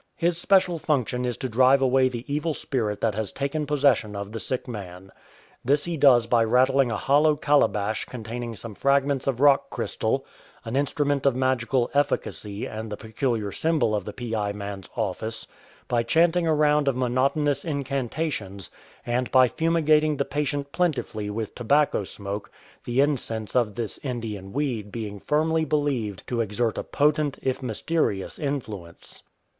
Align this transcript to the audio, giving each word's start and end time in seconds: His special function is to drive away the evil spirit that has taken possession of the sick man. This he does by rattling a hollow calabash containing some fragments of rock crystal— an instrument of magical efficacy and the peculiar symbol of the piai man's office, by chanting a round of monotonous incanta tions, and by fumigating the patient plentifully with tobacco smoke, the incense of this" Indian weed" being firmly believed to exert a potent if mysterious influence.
His 0.15 0.35
special 0.35 0.79
function 0.79 1.25
is 1.25 1.37
to 1.37 1.47
drive 1.47 1.79
away 1.79 2.09
the 2.09 2.25
evil 2.27 2.55
spirit 2.55 3.01
that 3.01 3.13
has 3.13 3.31
taken 3.31 3.67
possession 3.67 4.15
of 4.15 4.31
the 4.31 4.39
sick 4.39 4.67
man. 4.67 5.11
This 5.63 5.85
he 5.85 5.95
does 5.95 6.25
by 6.25 6.43
rattling 6.43 6.91
a 6.91 6.97
hollow 6.97 7.35
calabash 7.35 8.05
containing 8.05 8.55
some 8.55 8.73
fragments 8.73 9.27
of 9.27 9.39
rock 9.39 9.69
crystal— 9.69 10.25
an 10.65 10.75
instrument 10.75 11.27
of 11.27 11.35
magical 11.35 11.91
efficacy 11.93 12.65
and 12.65 12.91
the 12.91 12.97
peculiar 12.97 13.51
symbol 13.51 13.93
of 13.93 14.03
the 14.03 14.11
piai 14.13 14.55
man's 14.55 14.89
office, 14.95 15.45
by 15.87 16.01
chanting 16.01 16.47
a 16.47 16.55
round 16.55 16.87
of 16.87 16.95
monotonous 16.95 17.63
incanta 17.63 18.31
tions, 18.31 18.71
and 19.05 19.29
by 19.29 19.47
fumigating 19.47 20.17
the 20.17 20.25
patient 20.25 20.71
plentifully 20.71 21.29
with 21.29 21.53
tobacco 21.53 22.03
smoke, 22.03 22.49
the 22.85 23.01
incense 23.01 23.55
of 23.55 23.75
this" 23.75 23.99
Indian 24.03 24.51
weed" 24.51 24.91
being 24.91 25.19
firmly 25.19 25.63
believed 25.63 26.25
to 26.25 26.41
exert 26.41 26.79
a 26.79 26.83
potent 26.83 27.37
if 27.43 27.61
mysterious 27.61 28.39
influence. 28.39 29.21